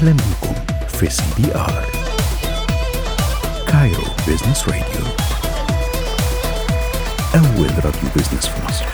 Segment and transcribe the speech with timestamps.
[0.00, 0.54] أهلا بكم
[0.88, 1.84] في CBR.
[3.68, 5.06] Cairo Business Radio.
[7.34, 8.84] أول راديو business في مصر.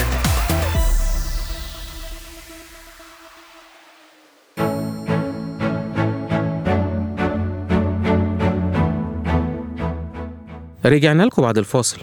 [10.85, 11.99] رجعنا لكم بعد الفاصل.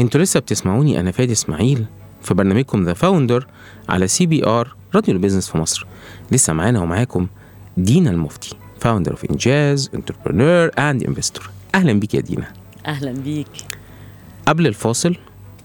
[0.00, 1.86] أنتوا لسه بتسمعوني أنا فادي إسماعيل
[2.22, 3.46] في برنامجكم The Founder
[3.88, 5.86] على CBR راديو ال business في مصر.
[6.32, 7.26] لسه معانا ومعاكم
[7.78, 12.52] دينا المفتي founder of إنجاز entrepreneur and investor أهلا بيك يا دينا.
[12.86, 13.48] أهلا بيك.
[14.46, 15.16] قبل الفاصل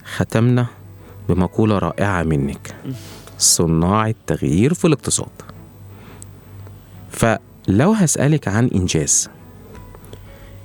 [0.04, 0.66] ختمنا
[1.28, 2.74] بمقولة رائعة منك.
[3.38, 5.28] صناع التغيير في الاقتصاد.
[7.10, 9.28] فلو هسألك عن إنجاز.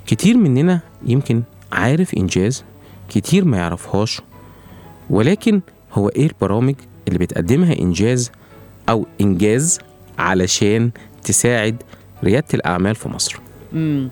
[0.07, 2.63] كتير مننا يمكن عارف إنجاز
[3.09, 4.21] كتير ما يعرفهاش
[5.09, 5.61] ولكن
[5.93, 6.75] هو إيه البرامج
[7.07, 8.31] اللي بتقدمها إنجاز
[8.89, 9.79] أو إنجاز
[10.19, 10.91] علشان
[11.23, 11.83] تساعد
[12.23, 13.39] ريادة الأعمال في مصر
[13.73, 14.09] مم.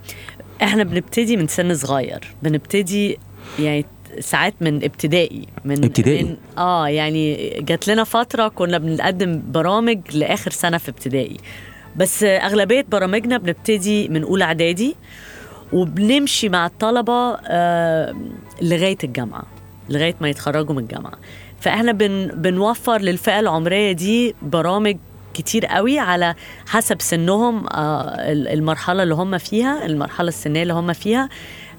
[0.62, 3.18] إحنا بنبتدي من سن صغير بنبتدي
[3.60, 3.86] يعني
[4.20, 10.52] ساعات من ابتدائي من ابتدائي؟ من آه يعني جات لنا فترة كنا بنقدم برامج لآخر
[10.52, 11.38] سنة في ابتدائي
[11.96, 14.96] بس أغلبية برامجنا بنبتدي من أولى إعدادي
[15.74, 18.16] وبنمشي مع الطلبة آه
[18.62, 19.44] لغاية الجامعة
[19.90, 21.14] لغاية ما يتخرجوا من الجامعة
[21.60, 24.98] فإحنا بن بنوفر للفئة العمرية دي برامج
[25.38, 26.36] كتير قوي على
[26.68, 31.30] حسب سنهم آه، المرحلة اللي هم فيها المرحلة السنية اللي هم فيها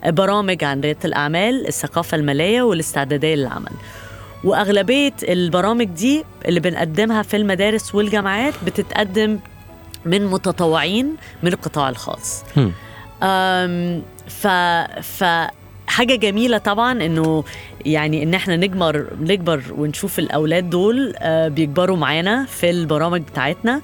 [0.07, 3.73] برامج عن ريادة الأعمال الثقافة المالية والاستعدادية للعمل.
[4.45, 9.39] وأغلبية البرامج دي اللي بنقدمها في المدارس والجامعات بتتقدم
[10.05, 12.45] من متطوعين من القطاع الخاص.
[14.29, 14.47] ف
[15.03, 15.25] ف
[15.89, 17.45] حاجة جميلة طبعا إنه
[17.87, 23.81] يعني إن إحنا نجمر نكبر ونشوف الأولاد دول آه، بيكبروا معانا في البرامج بتاعتنا.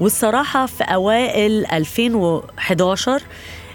[0.00, 3.22] والصراحة في أوائل 2011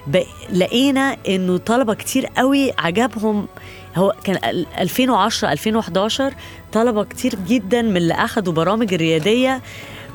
[0.08, 3.48] بق- لقينا إنه طلبة كتير قوي عجبهم.
[3.96, 6.34] هو كان ال- 2010 2011
[6.74, 9.62] طلبة كتير جدا من اللي اخذوا برامج الريادية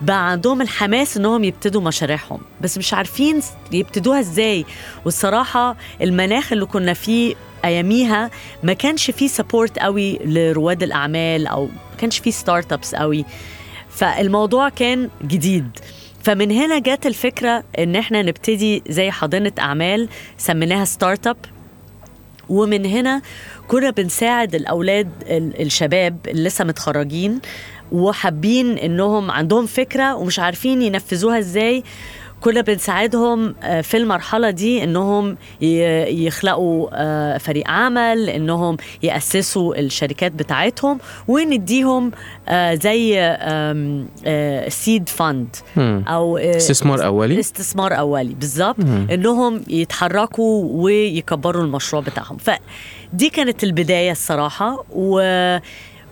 [0.02, 2.40] بقى عندهم الحماس إنهم يبتدوا مشاريعهم.
[2.60, 3.40] بس مش عارفين
[3.72, 4.64] يبتدوها إزاي.
[5.04, 8.30] والصراحة المناخ اللي كنا فيه أياميها
[8.62, 13.24] ما كانش فيه support قوي لرواد الأعمال أو ما كانش فيه startups قوي.
[13.90, 15.70] فالموضوع كان جديد.
[16.22, 20.08] فمن هنا جت الفكرة إن إحنا نبتدي زي حاضنه أعمال
[20.38, 21.36] سميناها startup
[22.48, 23.22] ومن هنا
[23.68, 27.40] كنا بنساعد الأولاد ال- الشباب اللي لسه متخرجين
[27.92, 31.82] وحابين إنهم عندهم فكرة ومش عارفين ينفذوها إزاي.
[32.46, 40.98] كنا بنساعدهم آه، في المرحلة دي إنهم يخلقوا آه، فريق عمل إنهم يأسسوا الشركات بتاعتهم
[41.28, 42.12] ونديهم
[42.48, 43.16] آه، زي
[44.68, 46.04] سيد فند هم.
[46.08, 49.06] أو استثمار أولي استثمار أولي بالظبط مم.
[49.10, 54.84] إنهم يتحركوا ويكبروا المشروع بتاعهم فدي كانت البداية الصراحة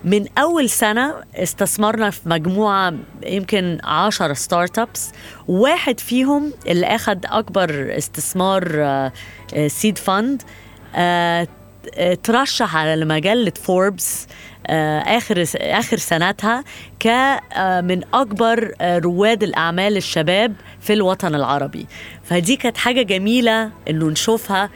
[0.05, 2.93] ومن أول سنة استثمرنا في مجموعة
[3.23, 5.11] يمكن 10 startups
[5.47, 9.11] واحد فيهم اللي اخذ أكبر استثمار
[9.67, 10.41] seed fund
[12.23, 14.27] ترشح على مجله فوربس
[14.67, 16.63] آه، آخر آخر سنتها
[16.99, 21.85] ك آه، من أكبر آه، رواد الأعمال الشباب في الوطن العربي.
[22.23, 24.69] فدي كانت حاجة جميلة إنه نشوفها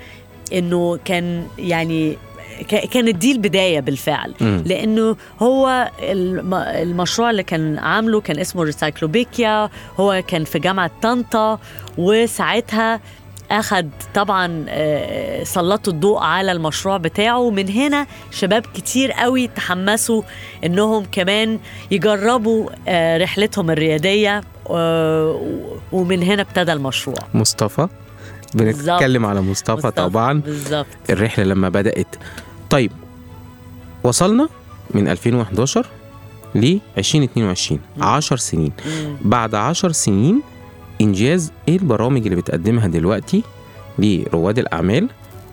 [0.54, 2.18] إنه كان يعني
[2.68, 4.34] كانت دي البدايه بالفعل.
[4.42, 4.64] مم.
[4.66, 11.59] لأنه هو الم- المشروع اللي كان عامله كان اسمه ريسايكلوبيكيا هو كان في جامعة طنطا
[11.98, 13.00] وساعتها
[13.52, 17.38] اخذ طبعا آه، سلطوا الضوء على المشروع بتاعه.
[17.40, 20.22] ومن هنا شباب كتير قوي تحمسوا
[20.66, 21.59] إنهم كمان
[21.92, 25.42] يجربوا آه، رحلتهم الريادية آه،
[25.92, 27.18] ومن هنا ابتدى المشروع.
[27.34, 27.88] مصطفى
[28.53, 30.42] بنتكلم على مصطفى, مصطفى، طبعا.
[30.42, 30.86] بالظبط.
[31.09, 32.16] الرحلة لما بدأت
[32.69, 32.91] طيب
[34.04, 34.50] وصلنا
[34.92, 35.86] من 2011
[36.56, 38.71] ل 2022 10 سنين.
[39.21, 40.42] بعد 10 سنين
[41.01, 43.44] إنجاز إيه البرامج اللي بتقدمها دلوقتي
[44.00, 45.10] لرواد الأعمال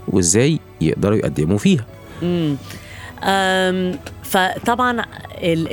[0.08, 1.84] وإزاي يقدروا يقدموا فيها.
[4.26, 5.04] فطبعا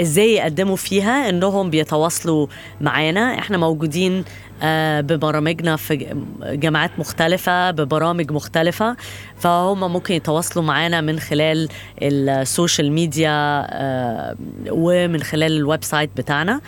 [0.02, 2.48] إزاي يقدموا فيها إنهم بيتواصلوا
[2.82, 4.24] معانا؟ إحنا موجودين
[4.64, 8.96] آه، ببرامجنا في جامعات مختلفة ببرامج مختلفة
[9.38, 11.70] فهم ممكن يتواصلوا معانا من خلال
[12.02, 14.36] ال social media آه،
[14.70, 16.62] ومن خلال ال website بتاعنا.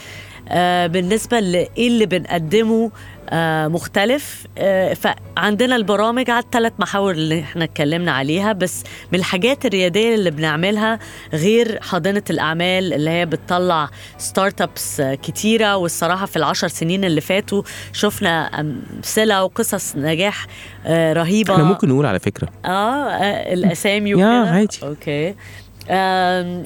[0.50, 2.92] آه، بالنسبة لإيه اللي بنقدمه
[3.68, 4.46] مختلف.
[4.58, 10.32] آه، فعندنا البرامج على الثلاث محاور اللي إحنا اتكلمنا عليها بس من الحاجات الريادية اللي
[10.32, 11.00] بنعملها
[11.34, 15.76] غير حاضنه الأعمال اللي هي بتطلع startups كتيرة.
[15.78, 17.64] والصراحة في العشر سنين اللي فاتوا
[17.94, 20.48] شفنا امثله وقصص نجاح
[20.86, 21.54] آه، رهيبة.
[21.54, 22.48] إحنا ممكن نقول على فكرة.
[22.66, 24.52] آه آه، الأسامي يا وكده.
[24.52, 24.80] عادي.
[24.84, 25.36] okay.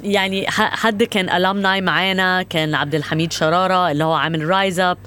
[0.04, 4.98] يعني حد كان alumni معانا كان عبد الحميد شرارة اللي هو عامل RiseUp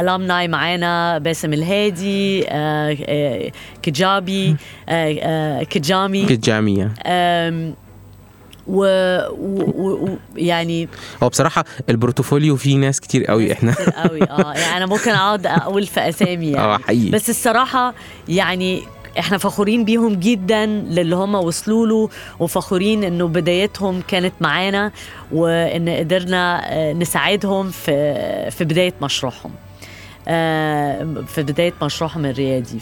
[0.00, 4.56] alumni معانا باسم الهادي آه، آه، كجابي
[4.88, 6.26] آه، آه، كجامي.
[7.06, 7.74] آم،
[8.66, 8.82] و,
[9.30, 10.88] و, و, يعني
[11.22, 13.72] هو بصراحة البورتفوليو فيه ناس كتير قوي إحنا.
[13.72, 16.58] كتير قوي آه يعني أنا ممكن أقعد أقول في أسامي يعني.
[16.58, 17.10] آه حقيقي.
[17.10, 17.94] بس الصراحة
[18.28, 18.82] يعني
[19.18, 22.08] إحنا فخورين بيهم جدا للي هم وصلوا له
[22.40, 24.92] وفخورين إنه بدايتهم كانت معانا
[25.32, 29.50] وإن قدرنا آه، نساعدهم في في بداية مشروعهم
[30.28, 32.78] آه، في بداية مشروعهم الريادي.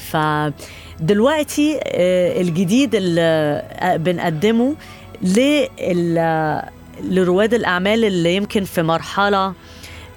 [1.00, 3.62] فدلوقتي آه، الجديد اللي
[3.98, 4.74] بنقدمه
[5.22, 6.62] لل-
[7.04, 9.52] لرواد الأعمال اللي يمكن في مرحلة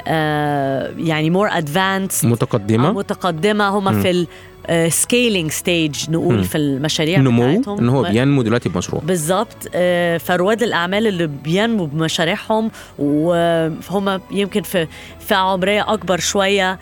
[0.07, 3.69] آه، يعني more advanced متقدمة؟ متقدمة.
[3.69, 4.01] هم.
[4.01, 4.27] في
[4.69, 6.44] ال scaling stage نقول مم.
[6.44, 7.77] في المشاريع نمو بتاعتهم.
[7.80, 9.01] ان هو بينمو دلوقتي بمشروع.
[9.01, 9.57] بالظبط.
[9.75, 14.88] آه، فرواد الأعمال اللي بينموا بمشاريعهم وهم يمكن في
[15.19, 16.80] فئه عمرية أكبر شوية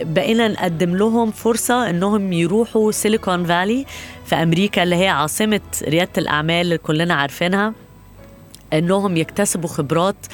[0.00, 3.86] بقينا نقدم لهم فرصة إنهم يروحوا سيليكون فالي
[4.26, 7.72] في أمريكا اللي هي عاصمة ريادة الأعمال اللي كلنا عارفينها
[8.72, 10.30] إنهم يكتسبوا خبرات آه،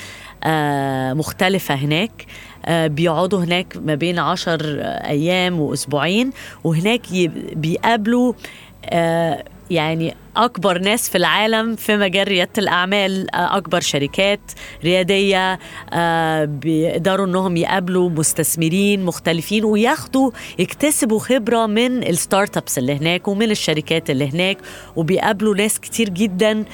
[1.15, 2.27] مختلفة هناك.
[2.67, 6.31] آه، بيقعدوا هناك ما بين عشر آه، أيام وأسبوعين
[6.65, 7.01] وهناك
[7.57, 8.33] بيقابلوا
[8.85, 14.41] آه، يعني أكبر ناس في العالم في مجال ريادة الأعمال آه، أكبر شركات
[14.85, 15.59] ريادية
[15.93, 23.51] آه، بيقدروا إنهم يقابلوا مستثمرين مختلفين وياخدوا يكتسبوا خبرة من الستارت أبس اللي هناك ومن
[23.51, 24.59] الشركات اللي هناك
[24.97, 26.65] وبيقابلوا ناس كتير جدا.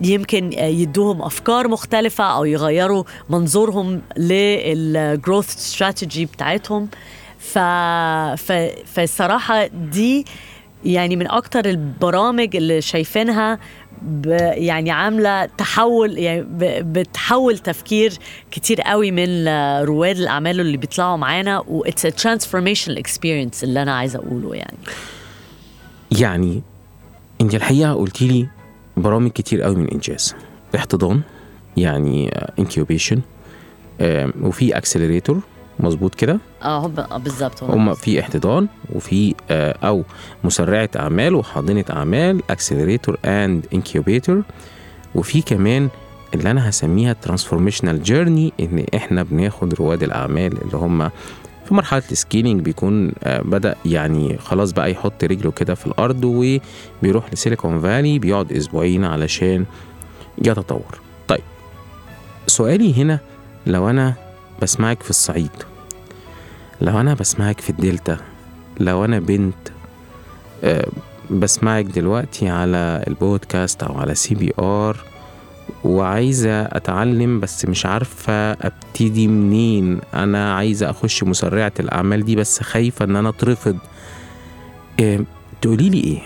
[0.00, 6.88] يمكن يدوهم أفكار مختلفة أو يغيروا منظورهم للجروث استراتيجي بتاعتهم.
[7.38, 7.58] ف...
[8.38, 8.52] ف...
[8.86, 10.24] فالصراحه دي
[10.84, 13.58] يعني من أكتر البرامج اللي شايفينها
[14.02, 14.26] ب...
[14.54, 16.58] يعني عاملة تحول يعني ب...
[16.92, 18.12] بتحول تفكير
[18.50, 19.48] كتير قوي من
[19.84, 24.78] رواد الأعمال اللي بيطلعوا معانا و a transformational experience اللي أنا عايزة أقوله يعني.
[26.10, 26.62] يعني
[27.40, 28.48] أنت الحقيقة قلتي لي
[28.96, 30.34] برامج كتير قوي من إنجاز.
[30.76, 31.20] احتضان
[31.76, 33.20] يعني incubation
[34.40, 35.40] وفي accelerator
[35.80, 37.62] مظبوط كده؟ آه آه، بالظبط.
[37.62, 40.04] هم هم في احتضان وفي آه، أو
[40.44, 44.42] مسرعة أعمال وحاضنة أعمال accelerator and incubator
[45.14, 45.88] وفي كمان
[46.34, 51.10] اللي أنا هسميها transformational journey إن إحنا بناخد رواد الأعمال اللي هم
[51.68, 56.24] في مرحلة ال scaling بيكون آه، بدأ يعني خلاص بقى يحط رجله كده في الأرض
[56.24, 59.64] وبيروح ل Silicon Valley بيقعد أسبوعين علشان
[60.38, 61.00] يتطور.
[61.28, 61.40] طيب
[62.46, 63.18] سؤالي هنا
[63.66, 64.14] لو أنا
[64.62, 65.50] بسمعك في الصعيد
[66.80, 68.16] لو أنا بسمعك في الدلتا
[68.80, 69.54] لو أنا بنت
[70.64, 70.88] آه،
[71.30, 74.96] بسمعك دلوقتي على البودكاست أو على CBR
[75.84, 80.00] وعايزة أتعلم بس مش عارفة أبتدي منين.
[80.14, 83.78] أنا عايزة أخش مسرعة الأعمال دي بس خايفة إن أنا أترفض.
[84.98, 85.20] إيه
[85.62, 86.22] تقولي لي إيه؟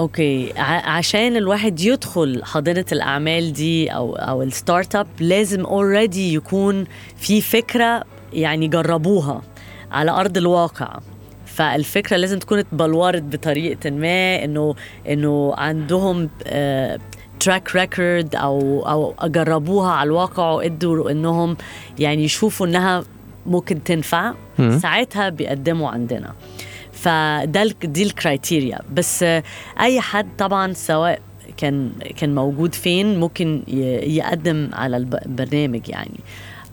[0.00, 0.52] okay.
[0.84, 6.84] عشان الواحد يدخل حاضنه الأعمال دي أو أو ال startup لازم already يكون
[7.16, 9.42] في فكرة يعني جربوها
[9.92, 10.98] على أرض الواقع.
[11.60, 14.74] فالفكرة لازم تكون اتبلورت بطريقة ما إنه
[15.08, 16.30] إنه عندهم
[17.40, 21.56] track record أو أو جربوها على الواقع وقدروا إنهم
[21.98, 23.04] يعني يشوفوا إنها
[23.46, 24.34] ممكن تنفع.
[24.78, 26.32] ساعتها بيقدموا عندنا.
[26.92, 29.42] فده دي الكرايتيريا بس آه،
[29.80, 31.20] أي حد طبعا سواء
[31.56, 33.62] كان كان موجود فين ممكن
[34.02, 36.20] يقدم على الب- البرنامج يعني.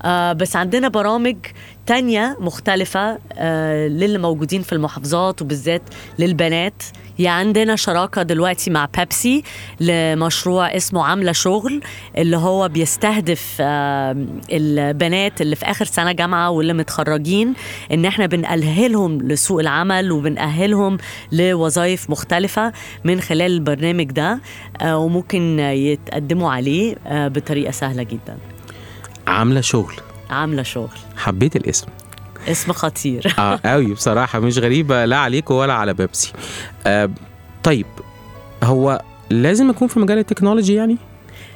[0.04, 1.36] آه بس عندنا برامج
[1.88, 5.82] تانية مختلفة آه للي موجودين في المحافظات وبالذات
[6.20, 6.84] للبنات.
[7.20, 9.44] يعني عندنا شراكة دلوقتي مع بيبسي
[9.80, 11.82] لمشروع اسمه عاملة شغل
[12.18, 13.56] اللي هو بيستهدف
[14.52, 17.54] البنات اللي في آخر سنة جامعة واللي متخرجين
[17.92, 20.98] إن إحنا بنأهلهم لسوق العمل وبنأهلهم
[21.32, 24.40] لوظائف مختلفة من خلال البرنامج ده
[24.82, 28.38] آه وممكن يتقدموا عليه آه بطريقة سهلة جدا.
[29.28, 29.94] عاملة شغل.
[30.30, 30.90] عاملة شغل.
[31.18, 31.88] حبيت الاسم.
[32.48, 33.36] اسم خطير.
[33.40, 36.34] آه قوي بصراحة مش غريبة لا عليكم ولا على بيبسي.
[36.88, 37.10] آه
[37.64, 37.86] طيب
[38.64, 40.98] هو لازم أكون في مجال التكنولوجي يعني؟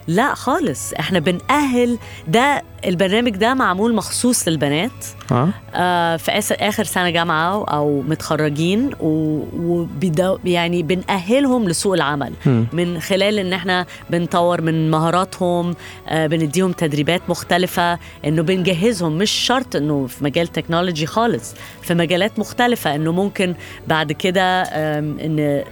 [0.08, 0.94] لا خالص.
[0.94, 4.92] إحنا بنأهل ده البرنامج ده معمول مخصوص للبنات.
[5.32, 5.50] آه.
[5.76, 12.34] آه، في آخر سنة جامعة أو متخرجين و- وبيدو يعني بنأهلهم لسوق العمل.
[12.46, 12.66] مم.
[12.74, 15.76] من خلال إن إحنا بنطور من مهاراتهم
[16.08, 19.18] آه، بنديهم تدريبات مختلفة إنه بنجهزهم.
[19.18, 22.96] مش شرط إنه في مجال تكنولوجي خالص في مجالات مختلفة.
[22.96, 23.54] إنه ممكن
[23.88, 25.64] بعد كده آم، إن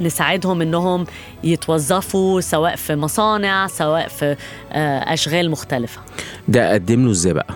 [0.00, 1.06] نساعدهم إنهم
[1.44, 4.36] يتوظفوا سواء في مصانع سواء في
[4.72, 6.00] آه، أشغال مختلفة.
[6.48, 7.54] ده اقدم له إزاي بقى؟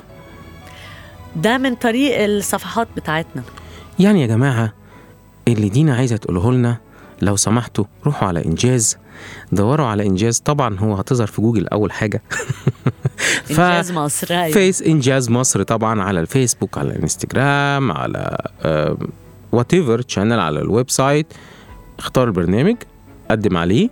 [1.37, 3.43] ده من طريق الصفحات بتاعتنا.
[3.99, 4.73] يعني يا جماعة
[5.49, 6.77] اللي دينا عايزة تقوله لنا
[7.23, 8.97] لو سمحتوا روحوا على إنجاز.
[9.53, 10.39] دوروا على إنجاز.
[10.39, 12.23] طبعا هو هتظهر في جوجل أول حاجة.
[13.45, 14.53] ف- إنجاز مصر أيوة.
[14.53, 18.39] فيس إنجاز مصر طبعا على الفيسبوك على الإنستجرام على
[19.53, 21.27] whatever channel على ال website.
[21.99, 22.77] اختار البرنامج
[23.31, 23.91] قدم عليه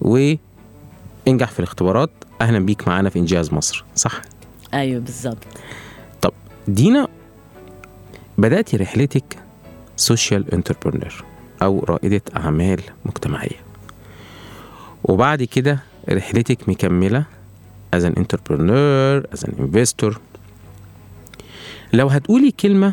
[0.00, 2.10] وانجح في الاختبارات.
[2.40, 4.22] أهلا بيك معانا في إنجاز مصر صح؟
[4.74, 5.44] أيوه بالظبط.
[6.22, 6.32] طب
[6.68, 7.08] دينا
[8.38, 9.38] بدأتي رحلتك
[9.96, 11.24] social entrepreneur
[11.62, 13.60] أو رائدة أعمال مجتمعية.
[15.04, 15.78] وبعد كده
[16.10, 17.24] رحلتك مكملة
[17.96, 20.14] as an entrepreneur as an investor.
[21.92, 22.92] لو هتقولي كلمة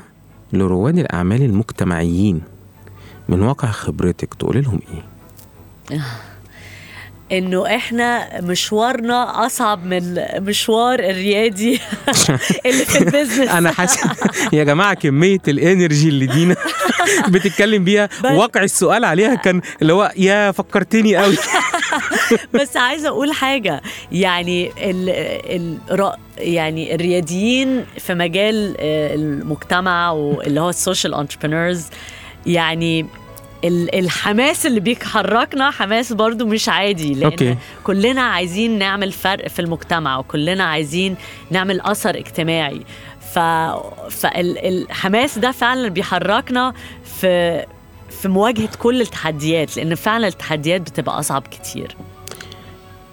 [0.54, 2.42] لرواد الأعمال المجتمعيين
[3.30, 5.04] من واقع خبرتك تقولي لهم إيه؟
[7.32, 11.80] إنه إحنا مشوارنا أصعب من مشوار الريادي
[12.66, 14.04] اللي في البيزنس أنا حاسس
[14.54, 16.56] يا جماعة كمية ال energy اللي دينا
[17.34, 21.36] بتتكلم بيها وقع السؤال عليها كان اللي هو يا فكرتني قوي
[22.62, 25.10] بس عايزة أقول حاجة يعني ال
[25.90, 31.86] ال يعني الرياديين في مجال آه، المجتمع واللي هو ال social entrepreneurs
[32.46, 33.06] يعني
[33.64, 37.58] ال- الحماس اللي بيحركنا حماس برضو مش عادي لأن okay.
[37.84, 41.16] كلنا عايزين نعمل فرق في المجتمع وكلنا عايزين
[41.52, 42.82] نعمل أثر اجتماعي
[43.34, 43.40] ف
[44.10, 46.74] فالحماس ده فعلا بيحركنا
[47.20, 47.66] في
[48.22, 51.96] في مواجهة كل التحديات لأن فعلا التحديات بتبقى أصعب كتير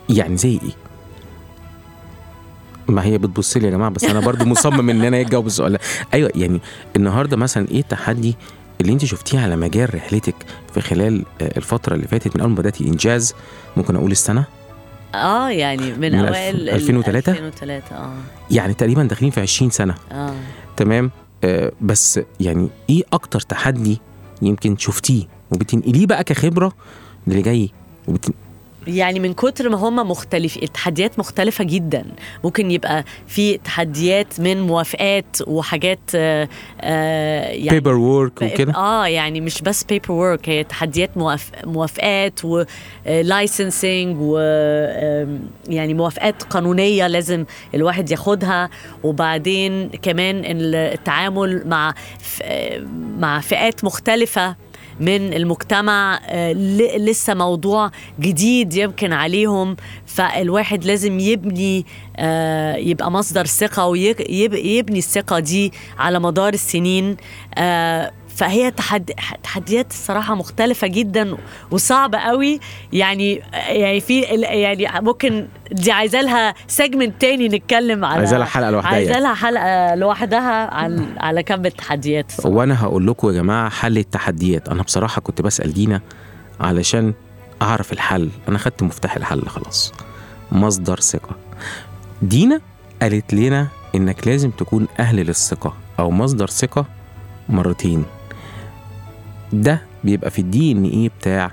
[0.08, 0.76] يعني زي إيه؟
[2.88, 5.78] ما هي بتبص لي يا جماعة بس أنا برضو مصمم إن أنا أجاوب السؤال
[6.14, 6.60] أيوه يعني
[6.96, 8.36] النهارده مثلا إيه التحدي
[8.80, 10.34] اللي انت شفتيه على مجال رحلتك
[10.74, 13.34] في خلال آه، الفترة اللي فاتت من أول ما بدأتي إنجاز
[13.76, 14.44] ممكن أقول السنة؟
[15.14, 18.12] آه يعني من, من أوائل الف- ال- 2003 2003 آه.
[18.50, 19.94] يعني تقريبا داخلين في 20 سنة.
[20.12, 20.34] آه.
[20.76, 21.10] تمام؟
[21.44, 23.98] آه بس يعني إيه أكتر تحدي
[24.42, 26.72] يمكن شفتيه وبتنقليه بقى كخبرة
[27.26, 27.70] للي جاي
[28.08, 28.32] وبتن...
[28.86, 32.04] يعني من كتر ما هم مختلف التحديات مختلفة جدا.
[32.44, 36.48] ممكن يبقى في تحديات من موافقات وحاجات آه
[36.80, 42.40] آه يعني paper work وكده؟ آه يعني مش بس paper work هي تحديات موافق موافقات
[42.44, 47.44] و licensing و آم، يعني موافقات قانونية لازم
[47.74, 48.70] الواحد ياخدها.
[49.02, 51.94] وبعدين كمان التعامل مع
[52.42, 52.80] آه،
[53.18, 54.56] مع فئات مختلفة.
[55.00, 56.52] من المجتمع آه،
[56.96, 57.90] لسه موضوع
[58.20, 59.76] جديد يمكن عليهم.
[60.06, 67.16] فالواحد لازم يبني آه، يبقى مصدر ثقة ويبني الثقة دي على مدار السنين.
[67.54, 69.10] آه، فهي تحد...
[69.42, 71.36] تحديات الصراحة مختلفة جدا
[71.70, 72.60] وصعبة قوي.
[72.92, 78.70] يعني يعني في يعني ممكن دي عايزة لها سيجمنت تاني نتكلم على عايزة لها حلقة
[78.70, 78.98] لوحدها.
[78.98, 79.20] يعني.
[79.20, 82.56] لها حلقة لوحدها على على كم التحديات الصراحة.
[82.56, 84.68] وأنا هقول لكم يا جماعة حل التحديات.
[84.68, 86.00] أنا بصراحة كنت بسأل دينا
[86.60, 87.14] علشان
[87.62, 88.30] أعرف الحل.
[88.48, 89.92] أنا خدت مفتاح الحل خلاص.
[90.52, 91.36] مصدر ثقة.
[92.22, 92.60] دينا
[93.02, 96.84] قالت لنا إنك لازم تكون أهل للثقة أو مصدر ثقة
[97.48, 98.04] مرتين.
[99.52, 101.50] ده بيبقى في ال DNA بتاع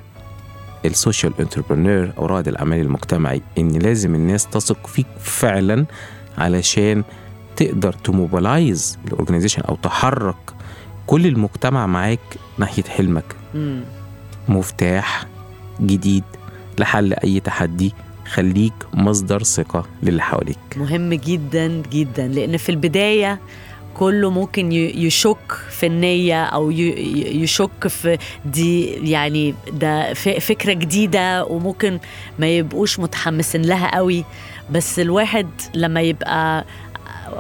[0.86, 5.86] ال social entrepreneur أو رائد الأعمال المجتمعي إن لازم الناس تثق فيك فعلا
[6.38, 7.04] علشان
[7.56, 10.36] تقدر ت mobilize ال organization أو تحرك
[11.08, 12.20] كل المجتمع معاك
[12.58, 13.82] ناحية حلمك مم.
[14.50, 15.26] مفتاح
[15.82, 16.24] جديد
[16.80, 17.94] لحل أي تحدي
[18.32, 23.40] خليك مصدر ثقة للي حواليك مهم جدا جدا لأن في البداية
[24.00, 32.00] كله ممكن يشك في النية أو يشك في دي يعني ده فكرة جديدة وممكن
[32.40, 34.24] ما يبقوش متحمسين لها قوي
[34.72, 36.66] بس الواحد لما يبقى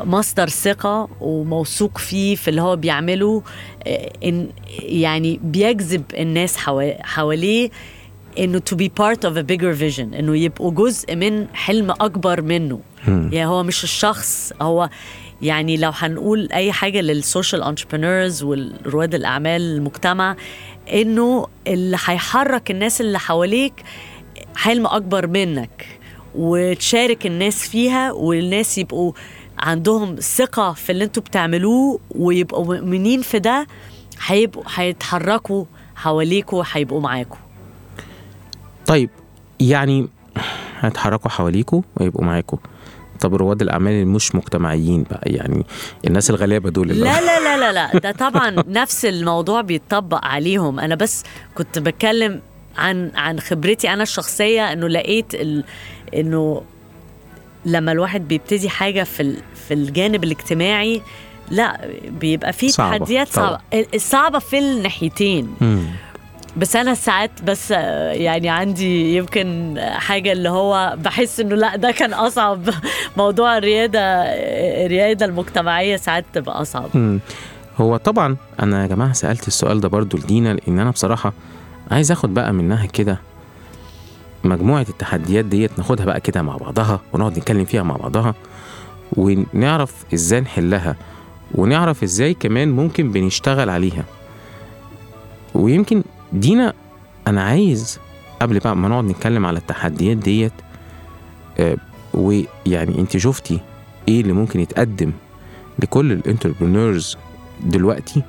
[0.04, 3.44] مصدر ثقة وموثوق فيه في اللي هو بيعمله
[3.88, 4.50] آه، إن
[4.80, 7.70] يعني بيجذب الناس حوا- حواليه
[8.40, 12.80] إنه to be part of a bigger vision إنه يبقوا جزء من حلم أكبر منه.
[13.08, 14.90] يعني هو مش الشخص هو
[15.42, 20.36] يعني لو هنقول أي حاجة لل social entrepreneurs والرواد الأعمال المجتمع
[20.94, 23.84] إنه اللي هيحرك الناس اللي حواليك
[24.56, 25.88] حلم أكبر منك
[26.36, 29.14] وتشارك الناس فيها والناس يبقوا
[29.60, 33.68] عندهم ثقة في اللي أنتوا بتعملوه ويبقوا مؤمنين في ده
[34.26, 35.66] هيبقوا هيتحركوا
[35.96, 37.38] حواليكوا هيبقوا معاكوا.
[38.86, 39.10] طيب
[39.60, 40.08] يعني
[40.80, 42.58] هيتحركوا حواليكوا ويبقوا معاكوا.
[43.20, 45.66] طب رواد الأعمال المش مجتمعيين بقى يعني
[46.08, 48.50] الناس الغلابة دول اللي لا لا لا لا لا ده طبعا
[48.82, 51.24] نفس الموضوع بيتطبق عليهم أنا بس
[51.56, 52.42] كنت بتكلم
[52.78, 55.64] عن عن خبرتي أنا الشخصية إنه لقيت ال...
[56.16, 56.62] إنه
[57.66, 59.38] لما الواحد بيبتدي حاجة في ال...
[59.68, 61.02] في الجانب الاجتماعي
[61.52, 63.28] لا بيبقى فيه تحديات.
[63.28, 63.60] صعبة
[63.94, 65.84] الصعبه في الناحيتين مم.
[66.58, 71.92] بس أنا ساعات بس آه، يعني عندي يمكن حاجة اللي هو بحس إنه لأ ده
[71.92, 72.70] كان أصعب.
[73.18, 74.00] موضوع الريادة
[74.86, 77.20] الريادة المجتمعية ساعات تبقى أصعب.
[77.78, 81.34] هو طبعا أنا يا جماعة سألت السؤال ده برضو لدينا لأن أنا بصراحة
[81.92, 83.20] عايز آخد بقى منها كده
[84.44, 88.36] مجموعة التحديات ديت ناخدها بقى كده مع بعضها ونقعد نتكلم فيها مع بعضها
[89.18, 90.96] ونعرف إزاي نحلها
[91.56, 94.04] ونعرف إزاي كمان ممكن بنشتغل عليها.
[95.56, 96.74] ويمكن دينا
[97.28, 98.00] أنا عايز
[98.42, 100.52] قبل بقى ما نقعد نتكلم على التحديات ديت
[101.60, 101.78] آه،
[102.14, 103.60] ويعني أنت شفتي
[104.08, 105.12] إيه اللي ممكن يتقدم
[105.84, 107.18] لكل الانتربرينورز
[107.66, 108.22] دلوقتي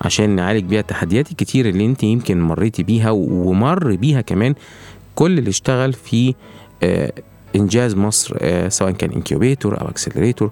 [0.00, 4.54] عشان نعالج بيها التحديات الكتير اللي أنت يمكن مريتي بيها ومر بيها كمان
[5.14, 6.34] كل اللي اشتغل في
[6.82, 7.12] آه،
[7.56, 10.50] إنجاز مصر آه، سواء كان incubator أو accelerator.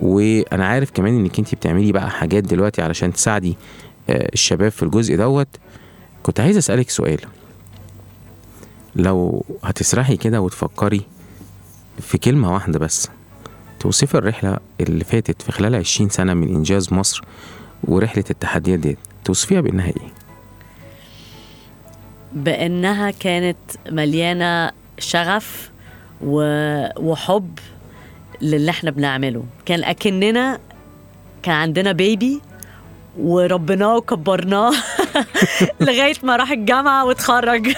[0.00, 3.56] وأنا عارف كمان إنك أنت بتعملي بقى حاجات دلوقتي علشان تساعدي
[4.08, 5.48] الشباب في الجزء دوت.
[6.22, 7.20] كنت عايز أسألك سؤال.
[8.96, 11.02] لو هتسرحي كده وتفكري
[12.00, 13.08] في كلمة واحدة بس
[13.80, 17.24] توصفي الرحلة اللي فاتت في خلال 20 سنة من إنجاز مصر
[17.84, 20.12] ورحلة التحديات ديت توصفيها بأنها إيه؟
[22.32, 23.56] بأنها كانت
[23.90, 25.70] مليانة شغف
[26.22, 27.58] وحب
[28.42, 29.44] للي إحنا بنعمله.
[29.66, 30.58] كان أكننا
[31.42, 32.40] كان عندنا بيبي
[33.18, 34.72] وربناه وكبرناه.
[35.80, 37.68] لغاية ما راح الجامعة واتخرج.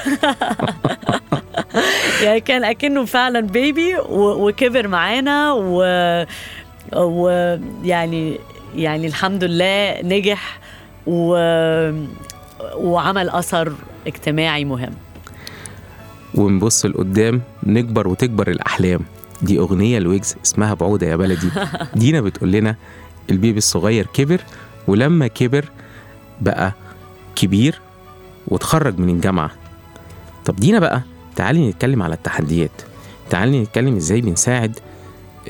[2.23, 5.83] يعني كان أكنه فعلا بيبي وكبر معانا و
[6.97, 8.39] ويعني
[8.77, 10.59] يعني الحمد لله نجح
[11.07, 11.35] و...
[12.75, 13.73] وعمل أثر
[14.07, 14.93] اجتماعي مهم.
[16.35, 19.01] ونبص لقدام نكبر وتكبر الأحلام.
[19.43, 21.49] دي أغنية لويجز اسمها بعوده يا بلدي.
[21.95, 22.77] دينا بتقول لنا
[23.31, 24.41] البيبي الصغير كبر
[24.89, 25.65] ولما كبر
[26.41, 26.73] بقى
[27.37, 27.81] كبير
[28.49, 29.51] وتخرج من الجامعة.
[30.45, 31.03] طب دينا بقى
[31.37, 32.83] تعالي نتكلم على التحديات.
[33.31, 34.79] تعالي نتكلم إزاي بنساعد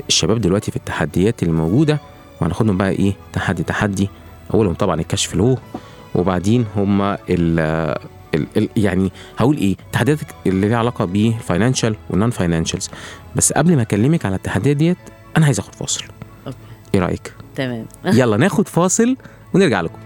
[0.07, 1.99] الشباب دلوقتي في التحديات اللي موجودة
[2.41, 4.09] وهناخدهم بقى إيه تحدي تحدي.
[4.53, 5.57] أولهم طبعا الكشف له
[6.15, 7.59] وبعدين هما ال
[8.35, 12.89] ال ال يعني هقول إيه التحديات اللي ليها علاقة بال financial وال non financials
[13.35, 14.97] بس قبل ما أكلمك على التحديات ديت
[15.37, 16.03] أنا عايز آخد فاصل.
[16.47, 16.57] okay.
[16.95, 17.85] إيه رأيك؟ تمام.
[18.05, 19.17] يلا ناخد فاصل
[19.53, 19.99] ونرجع لكم.